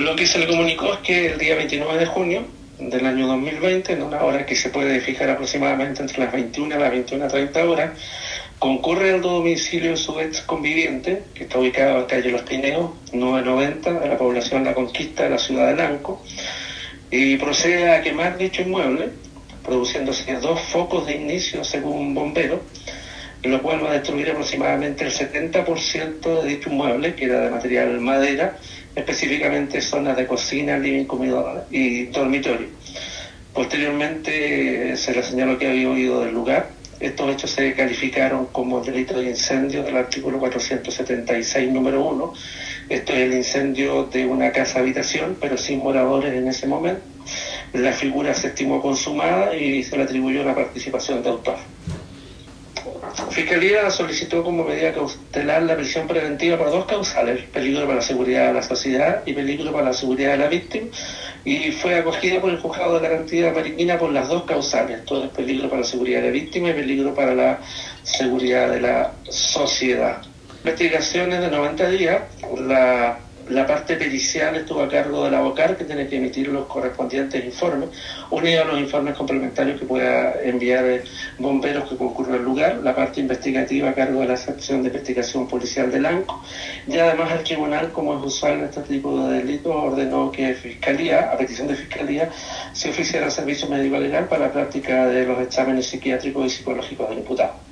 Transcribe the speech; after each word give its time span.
Lo 0.00 0.14
que 0.14 0.26
se 0.26 0.38
le 0.38 0.46
comunicó 0.46 0.92
es 0.92 0.98
que 0.98 1.26
el 1.32 1.38
día 1.38 1.54
29 1.54 1.98
de 1.98 2.06
junio 2.06 2.44
del 2.78 3.06
año 3.06 3.26
2020, 3.28 3.94
en 3.94 4.02
una 4.02 4.22
hora 4.22 4.44
que 4.44 4.54
se 4.54 4.68
puede 4.68 5.00
fijar 5.00 5.30
aproximadamente 5.30 6.02
entre 6.02 6.18
las 6.18 6.32
21 6.32 6.76
y 6.76 6.78
las 6.78 6.92
21.30 6.92 7.66
horas, 7.66 7.90
concurre 8.58 9.14
al 9.14 9.22
domicilio 9.22 9.92
de 9.92 9.96
su 9.96 10.20
ex 10.20 10.42
conviviente, 10.42 11.24
que 11.34 11.44
está 11.44 11.58
ubicado 11.58 12.00
en 12.00 12.04
calle 12.04 12.30
Los 12.30 12.42
Pineos, 12.42 12.90
990, 13.12 14.00
de 14.00 14.08
la 14.08 14.18
población 14.18 14.64
La 14.64 14.74
Conquista 14.74 15.24
de 15.24 15.30
la 15.30 15.38
ciudad 15.38 15.68
de 15.68 15.76
Lanco, 15.76 16.22
y 17.10 17.36
procede 17.36 17.90
a 17.90 18.02
quemar 18.02 18.36
dicho 18.36 18.60
inmueble, 18.60 19.08
produciéndose 19.64 20.34
dos 20.34 20.60
focos 20.60 21.06
de 21.06 21.16
inicio 21.16 21.64
según 21.64 22.12
bomberos, 22.12 22.60
lo 23.42 23.62
cual 23.62 23.82
va 23.82 23.90
a 23.90 23.94
destruir 23.94 24.30
aproximadamente 24.30 25.04
el 25.04 25.12
70% 25.12 26.42
de 26.42 26.48
dicho 26.48 26.68
inmueble, 26.68 27.14
que 27.14 27.24
era 27.24 27.40
de 27.40 27.50
material 27.50 27.98
madera, 28.00 28.58
específicamente 28.96 29.80
zonas 29.80 30.16
de 30.16 30.26
cocina, 30.26 30.78
living, 30.78 31.04
comedor 31.04 31.66
y 31.70 32.06
dormitorio. 32.06 32.68
Posteriormente 33.52 34.96
se 34.96 35.14
le 35.14 35.22
señaló 35.22 35.58
que 35.58 35.68
había 35.68 35.88
huido 35.88 36.24
del 36.24 36.34
lugar. 36.34 36.70
Estos 36.98 37.30
hechos 37.30 37.50
se 37.50 37.74
calificaron 37.74 38.46
como 38.46 38.80
delito 38.80 39.18
de 39.18 39.28
incendio 39.28 39.82
del 39.82 39.96
artículo 39.96 40.38
476, 40.38 41.70
número 41.70 42.02
1. 42.04 42.32
Esto 42.88 43.12
es 43.12 43.18
el 43.18 43.34
incendio 43.34 44.04
de 44.04 44.24
una 44.24 44.50
casa 44.50 44.80
habitación, 44.80 45.36
pero 45.38 45.58
sin 45.58 45.80
moradores 45.80 46.32
en 46.32 46.48
ese 46.48 46.66
momento. 46.66 47.02
La 47.74 47.92
figura 47.92 48.32
se 48.32 48.48
estimó 48.48 48.80
consumada 48.80 49.54
y 49.54 49.82
se 49.82 49.96
le 49.98 50.04
atribuyó 50.04 50.42
la 50.42 50.54
participación 50.54 51.22
de 51.22 51.28
autor. 51.28 51.56
Fiscalía 53.36 53.90
solicitó 53.90 54.42
como 54.42 54.64
medida 54.64 54.94
cautelar 54.94 55.62
la 55.64 55.76
prisión 55.76 56.06
preventiva 56.06 56.56
por 56.56 56.70
dos 56.70 56.86
causales, 56.86 57.42
peligro 57.52 57.82
para 57.82 57.96
la 57.96 58.00
seguridad 58.00 58.46
de 58.46 58.54
la 58.54 58.62
sociedad 58.62 59.22
y 59.26 59.34
peligro 59.34 59.70
para 59.72 59.84
la 59.84 59.92
seguridad 59.92 60.30
de 60.30 60.38
la 60.38 60.48
víctima, 60.48 60.86
y 61.44 61.70
fue 61.70 61.96
acogida 61.96 62.40
por 62.40 62.48
el 62.48 62.58
juzgado 62.58 62.98
de 62.98 63.06
garantía 63.06 63.52
marítima 63.52 63.98
por 63.98 64.10
las 64.10 64.28
dos 64.28 64.44
causales, 64.44 65.04
todo 65.04 65.24
es 65.24 65.30
peligro 65.32 65.68
para 65.68 65.82
la 65.82 65.86
seguridad 65.86 66.22
de 66.22 66.28
la 66.28 66.32
víctima 66.32 66.70
y 66.70 66.72
peligro 66.72 67.14
para 67.14 67.34
la 67.34 67.60
seguridad 68.04 68.70
de 68.70 68.80
la 68.80 69.12
sociedad. 69.28 70.22
Investigaciones 70.64 71.38
de 71.38 71.50
90 71.50 71.90
días, 71.90 72.22
la 72.58 73.18
la 73.56 73.66
parte 73.66 73.96
pericial 73.96 74.54
estuvo 74.54 74.82
a 74.82 74.88
cargo 74.88 75.24
de 75.24 75.30
la 75.30 75.76
que 75.78 75.84
tiene 75.84 76.06
que 76.06 76.18
emitir 76.18 76.48
los 76.48 76.66
correspondientes 76.66 77.42
informes, 77.42 77.88
unido 78.30 78.60
a 78.60 78.64
los 78.66 78.78
informes 78.78 79.16
complementarios 79.16 79.80
que 79.80 79.86
pueda 79.86 80.34
enviar 80.42 80.84
bomberos 81.38 81.88
que 81.88 81.96
concurren 81.96 82.34
al 82.34 82.44
lugar, 82.44 82.80
la 82.82 82.94
parte 82.94 83.20
investigativa 83.22 83.88
a 83.88 83.94
cargo 83.94 84.20
de 84.20 84.26
la 84.26 84.36
sección 84.36 84.82
de 84.82 84.88
investigación 84.88 85.48
policial 85.48 85.90
del 85.90 86.04
ANCO, 86.04 86.42
y 86.86 86.98
además 86.98 87.32
el 87.32 87.44
tribunal, 87.44 87.92
como 87.92 88.18
es 88.18 88.24
usual 88.26 88.58
en 88.58 88.64
este 88.64 88.82
tipo 88.82 89.26
de 89.26 89.38
delitos, 89.38 89.74
ordenó 89.74 90.30
que 90.30 90.52
Fiscalía, 90.52 91.30
a 91.32 91.38
petición 91.38 91.68
de 91.68 91.76
Fiscalía, 91.76 92.28
se 92.74 92.90
oficiara 92.90 93.30
servicio 93.30 93.70
médico 93.70 93.96
legal 93.96 94.28
para 94.28 94.48
la 94.48 94.52
práctica 94.52 95.06
de 95.06 95.24
los 95.24 95.40
exámenes 95.40 95.86
psiquiátricos 95.86 96.44
y 96.44 96.50
psicológicos 96.50 97.08
del 97.08 97.20
imputado. 97.20 97.66